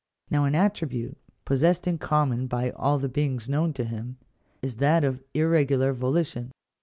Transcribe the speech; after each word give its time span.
Now 0.31 0.45
an 0.45 0.55
attribute, 0.55 1.19
possessed 1.45 1.85
in 1.85 1.99
common 1.99 2.47
by 2.47 2.71
all 2.71 2.97
the 2.97 3.07
beings 3.07 3.47
known 3.47 3.71
to 3.73 3.83
him, 3.83 4.17
is 4.63 4.77
that 4.77 5.03
of 5.03 5.21
irregular 5.35 5.93
volition. 5.93 6.51